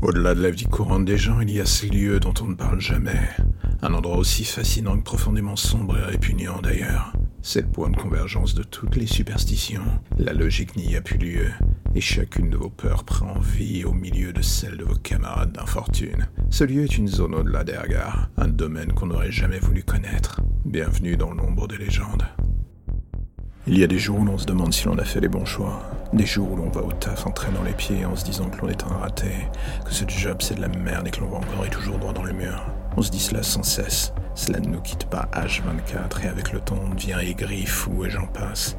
[0.00, 2.54] Au-delà de la vie courante des gens, il y a ce lieu dont on ne
[2.54, 3.18] parle jamais.
[3.82, 7.12] Un endroit aussi fascinant que profondément sombre et répugnant d'ailleurs.
[7.42, 9.82] C'est le point de convergence de toutes les superstitions.
[10.16, 11.50] La logique n'y a plus lieu,
[11.96, 16.28] et chacune de vos peurs prend vie au milieu de celle de vos camarades d'infortune.
[16.48, 20.40] Ce lieu est une zone au-delà des regards, un domaine qu'on n'aurait jamais voulu connaître.
[20.64, 22.24] Bienvenue dans l'ombre des légendes.
[23.66, 25.44] Il y a des jours où l'on se demande si l'on a fait les bons
[25.44, 25.97] choix.
[26.12, 28.62] Des jours où l'on va au taf en traînant les pieds en se disant que
[28.62, 29.30] l'on est un raté,
[29.84, 32.14] que ce job c'est de la merde et que l'on va encore et toujours droit
[32.14, 32.64] dans le mur.
[32.96, 34.14] On se dit cela sans cesse.
[34.34, 38.10] Cela ne nous quitte pas H24 et avec le temps on devient aigri, fou et
[38.10, 38.76] j'en passe.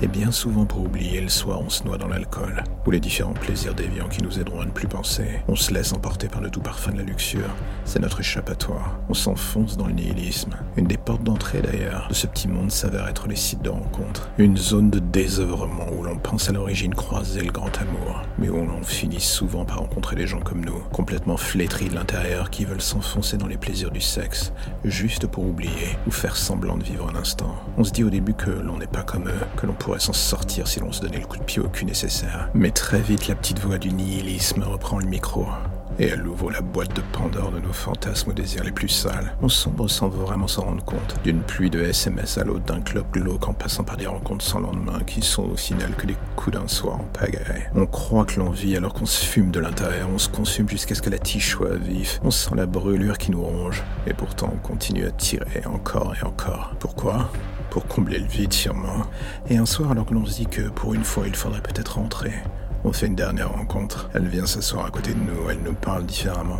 [0.00, 3.32] Et bien souvent pour oublier le soir, on se noie dans l'alcool, ou les différents
[3.32, 5.42] plaisirs déviants qui nous aideront à ne plus penser.
[5.48, 7.50] On se laisse emporter par le doux parfum de la luxure.
[7.84, 8.96] C'est notre échappatoire.
[9.08, 10.54] On s'enfonce dans le nihilisme.
[10.76, 14.30] Une des portes d'entrée d'ailleurs de ce petit monde s'avère être les sites de rencontre.
[14.38, 18.64] Une zone de désœuvrement où l'on pense à l'origine croiser le grand amour, mais où
[18.64, 22.80] l'on finit souvent par rencontrer des gens comme nous, complètement flétris de l'intérieur, qui veulent
[22.80, 24.52] s'enfoncer dans les plaisirs du sexe,
[24.84, 27.56] juste pour oublier ou faire semblant de vivre un instant.
[27.76, 30.68] On se dit au début que l'on n'est pas comme eux, que l'on s'en sortir
[30.68, 32.50] si l'on se donnait le coup de pied au cul nécessaire.
[32.52, 35.46] Mais très vite, la petite voix du nihilisme reprend le micro.
[36.00, 39.34] Et elle ouvre la boîte de Pandore de nos fantasmes aux désirs les plus sales.
[39.42, 41.16] On sombre sans vraiment s'en rendre compte.
[41.24, 44.60] D'une pluie de SMS à l'autre, d'un club glauque en passant par des rencontres sans
[44.60, 47.68] lendemain qui sont au final que les coups d'un soir en pagaille.
[47.74, 50.94] On croit que l'on vit alors qu'on se fume de l'intérieur, on se consume jusqu'à
[50.94, 52.20] ce que la tige soit vif.
[52.22, 53.82] On sent la brûlure qui nous ronge.
[54.06, 56.74] Et pourtant, on continue à tirer encore et encore.
[56.78, 57.28] Pourquoi?
[57.78, 59.06] Pour combler le vide sûrement.
[59.48, 61.98] Et un soir, alors que l'on se dit que pour une fois il faudrait peut-être
[61.98, 62.32] rentrer,
[62.82, 64.10] on fait une dernière rencontre.
[64.14, 66.58] Elle vient s'asseoir à côté de nous, elle nous parle différemment.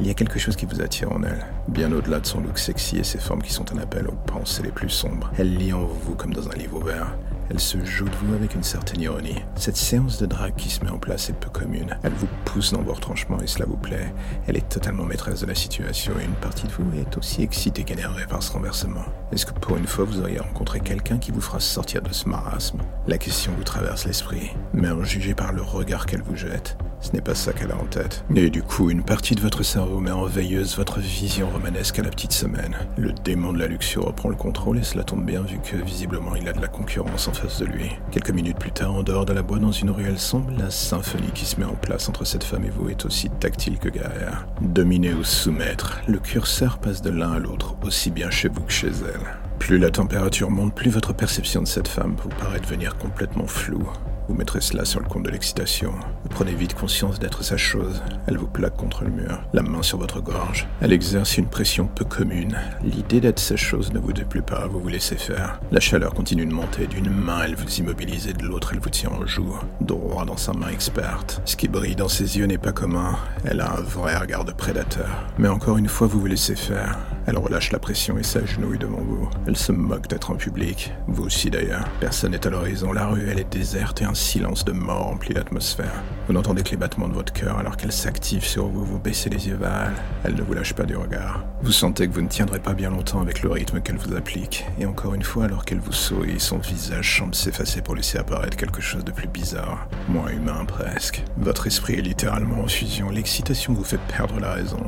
[0.00, 2.58] Il y a quelque chose qui vous attire en elle, bien au-delà de son look
[2.58, 5.30] sexy et ses formes qui sont un appel aux pensées les plus sombres.
[5.36, 7.16] Elle lit en vous comme dans un livre ouvert.
[7.50, 9.42] Elle se joue de vous avec une certaine ironie.
[9.56, 11.96] Cette séance de drague qui se met en place est peu commune.
[12.02, 14.12] Elle vous pousse dans vos retranchements et cela vous plaît.
[14.46, 17.84] Elle est totalement maîtresse de la situation et une partie de vous est aussi excitée
[17.84, 19.04] qu'énervée par ce renversement.
[19.32, 22.28] Est-ce que pour une fois vous auriez rencontré quelqu'un qui vous fera sortir de ce
[22.28, 22.80] marasme?
[23.06, 27.12] La question vous traverse l'esprit, mais en juger par le regard qu'elle vous jette, ce
[27.12, 28.24] n'est pas ça qu'elle a en tête.
[28.34, 32.02] Et du coup, une partie de votre cerveau met en veilleuse votre vision romanesque à
[32.02, 32.76] la petite semaine.
[32.96, 36.34] Le démon de la luxure reprend le contrôle et cela tombe bien vu que visiblement
[36.34, 37.90] il a de la concurrence en face de lui.
[38.10, 41.32] Quelques minutes plus tard, en dehors de la boîte dans une ruelle sombre, la symphonie
[41.34, 44.46] qui se met en place entre cette femme et vous est aussi tactile que guerrière.
[44.60, 48.72] Dominer ou soumettre, le curseur passe de l'un à l'autre, aussi bien chez vous que
[48.72, 49.38] chez elle.
[49.58, 53.88] Plus la température monte, plus votre perception de cette femme vous paraît devenir complètement floue.
[54.28, 55.92] Vous mettrez cela sur le compte de l'excitation.
[56.22, 58.02] Vous prenez vite conscience d'être sa chose.
[58.26, 60.68] Elle vous plaque contre le mur, la main sur votre gorge.
[60.82, 62.58] Elle exerce une pression peu commune.
[62.84, 65.60] L'idée d'être sa chose ne vous déplaît pas, vous vous laissez faire.
[65.72, 66.86] La chaleur continue de monter.
[66.86, 70.36] D'une main, elle vous immobilise et de l'autre, elle vous tient en joue, droit dans
[70.36, 71.40] sa main experte.
[71.46, 73.16] Ce qui brille dans ses yeux n'est pas commun.
[73.46, 75.08] Elle a un vrai regard de prédateur.
[75.38, 76.98] Mais encore une fois, vous vous laissez faire.
[77.28, 79.28] Elle relâche la pression et s'agenouille devant vous.
[79.46, 80.94] Elle se moque d'être en public.
[81.08, 81.86] Vous aussi d'ailleurs.
[82.00, 82.90] Personne n'est à l'horizon.
[82.90, 86.02] La rue, elle est déserte et un silence de mort remplit l'atmosphère.
[86.26, 89.28] Vous n'entendez que les battements de votre cœur alors qu'elle s'active sur vous, vous baissez
[89.28, 90.02] les yeux vers elle.
[90.24, 91.44] Elle ne vous lâche pas du regard.
[91.60, 94.64] Vous sentez que vous ne tiendrez pas bien longtemps avec le rythme qu'elle vous applique.
[94.78, 98.56] Et encore une fois, alors qu'elle vous sourit, son visage semble s'effacer pour laisser apparaître
[98.56, 101.22] quelque chose de plus bizarre, moins humain presque.
[101.36, 103.10] Votre esprit est littéralement en fusion.
[103.10, 104.80] L'excitation vous fait perdre la raison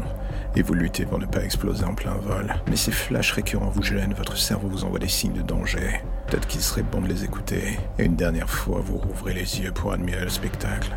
[0.56, 2.29] et vous luttez pour ne pas exploser en plein vol.
[2.68, 6.02] Mais ces flashs récurrents vous gênent, votre cerveau vous envoie des signes de danger.
[6.26, 7.78] Peut-être qu'il serait bon de les écouter.
[7.98, 10.96] Et une dernière fois, vous rouvrez les yeux pour admirer le spectacle.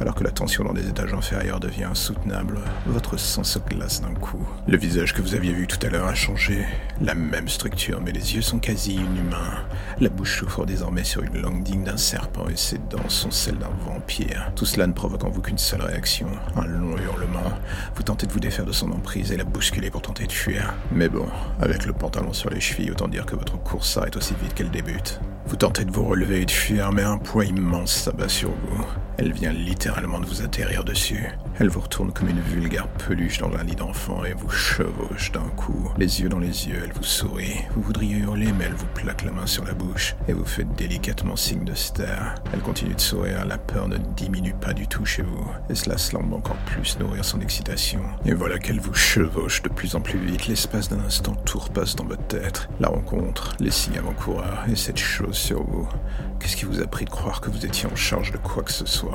[0.00, 4.14] Alors que la tension dans les étages inférieurs devient insoutenable, votre sang se glace d'un
[4.14, 4.46] coup.
[4.68, 6.64] Le visage que vous aviez vu tout à l'heure a changé.
[7.00, 9.64] La même structure, mais les yeux sont quasi inhumains.
[10.00, 13.58] La bouche souffre désormais sur une langue digne d'un serpent et ses dents sont celles
[13.58, 14.52] d'un vampire.
[14.54, 17.58] Tout cela ne provoque en vous qu'une seule réaction, un long hurlement.
[17.96, 20.74] Vous tentez de vous défaire de son emprise et la bousculer pour tenter de fuir.
[20.92, 21.26] Mais bon,
[21.60, 24.70] avec le pantalon sur les chevilles, autant dire que votre course s'arrête aussi vite qu'elle
[24.70, 25.20] débute.
[25.46, 28.86] Vous tentez de vous relever et de fuir, mais un poids immense s'abat sur vous.
[29.20, 31.28] Elle vient littéralement de vous atterrir dessus.
[31.58, 35.48] Elle vous retourne comme une vulgaire peluche dans un lit d'enfant et vous chevauche d'un
[35.56, 35.90] coup.
[35.98, 37.64] Les yeux dans les yeux, elle vous sourit.
[37.74, 40.62] Vous voudriez hurler, mais elle vous plaque la main sur la bouche et vous fait
[40.76, 42.36] délicatement signe de se taire.
[42.54, 45.50] Elle continue de sourire, la peur ne diminue pas du tout chez vous.
[45.68, 48.02] Et cela semble encore plus nourrir son excitation.
[48.24, 50.46] Et voilà qu'elle vous chevauche de plus en plus vite.
[50.46, 52.68] L'espace d'un instant, tout repasse dans votre tête.
[52.78, 55.88] La rencontre, les signes avant-coureurs et cette chose sur vous.
[56.38, 58.70] Qu'est-ce qui vous a pris de croire que vous étiez en charge de quoi que
[58.70, 59.07] ce soit?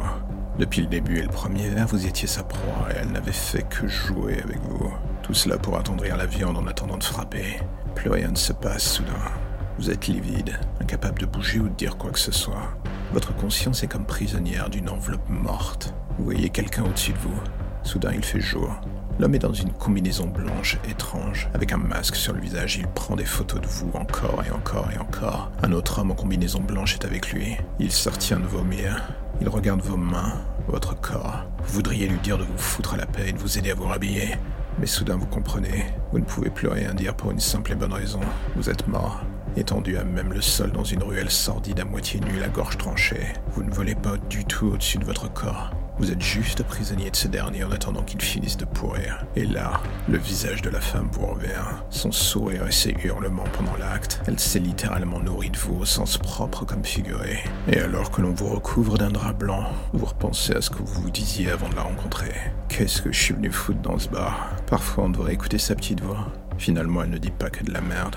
[0.60, 3.64] Depuis le début et le premier verre, vous étiez sa proie et elle n'avait fait
[3.64, 4.94] que jouer avec vous.
[5.24, 7.60] Tout cela pour attendrir la viande en attendant de frapper.
[7.96, 9.32] Plus rien ne se passe soudain.
[9.80, 12.70] Vous êtes livide, incapable de bouger ou de dire quoi que ce soit.
[13.14, 15.96] Votre conscience est comme prisonnière d'une enveloppe morte.
[16.20, 17.40] Vous voyez quelqu'un au-dessus de vous.
[17.82, 18.80] Soudain, il fait jour.
[19.20, 22.78] L'homme est dans une combinaison blanche étrange, avec un masque sur le visage.
[22.78, 25.52] Il prend des photos de vous encore et encore et encore.
[25.62, 27.58] Un autre homme en combinaison blanche est avec lui.
[27.80, 29.02] Il sortient de vomir.
[29.42, 31.46] Il regarde vos mains, votre corps.
[31.64, 33.76] Vous voudriez lui dire de vous foutre à la paix et de vous aider à
[33.76, 34.38] vous rhabiller.
[34.80, 37.94] Mais soudain vous comprenez, vous ne pouvez plus rien dire pour une simple et bonne
[37.94, 38.22] raison.
[38.56, 39.22] Vous êtes mort,
[39.56, 43.28] étendu à même le sol dans une ruelle sordide à moitié nue, la gorge tranchée.
[43.52, 45.72] Vous ne volez pas du tout au-dessus de votre corps.
[46.00, 49.26] Vous êtes juste prisonnier de ce dernier en attendant qu'il finisse de pourrir.
[49.36, 51.50] Et là, le visage de la femme vous revient.
[51.92, 54.20] Son sourire et ses hurlements pendant l'acte.
[54.26, 57.44] Elle s'est littéralement nourrie de vous au sens propre comme figuré.
[57.68, 61.04] Et alors que l'on vous recouvre d'un drap blanc, vous repensez à ce que vous
[61.04, 62.34] vous disiez avant de la rencontrer.
[62.70, 64.50] Qu'est-ce que je suis venu foutre dans ce bar?
[64.66, 66.28] Parfois on devrait écouter sa petite voix.
[66.58, 68.16] Finalement, elle ne dit pas que de la merde.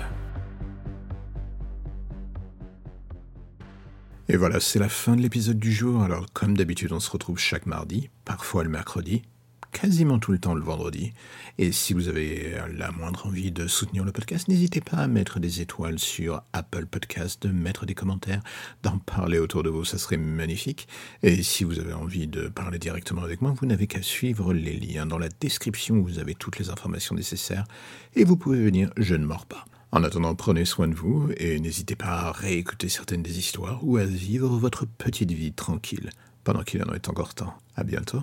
[4.29, 6.03] Et voilà, c'est la fin de l'épisode du jour.
[6.03, 9.21] Alors, comme d'habitude, on se retrouve chaque mardi, parfois le mercredi,
[9.71, 11.13] quasiment tout le temps le vendredi.
[11.57, 15.39] Et si vous avez la moindre envie de soutenir le podcast, n'hésitez pas à mettre
[15.39, 18.41] des étoiles sur Apple Podcast, de mettre des commentaires,
[18.83, 20.89] d'en parler autour de vous, ça serait magnifique.
[21.23, 24.77] Et si vous avez envie de parler directement avec moi, vous n'avez qu'à suivre les
[24.77, 27.63] liens dans la description où vous avez toutes les informations nécessaires.
[28.17, 29.63] Et vous pouvez venir, je ne mords pas.
[29.97, 33.97] En attendant, prenez soin de vous et n'hésitez pas à réécouter certaines des histoires ou
[33.97, 36.11] à vivre votre petite vie tranquille
[36.43, 37.57] pendant qu'il en est encore temps.
[37.75, 38.21] À bientôt.